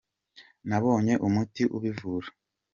nabonye 0.67 1.13
umuti 1.27 1.63
ubivura. 1.75 2.27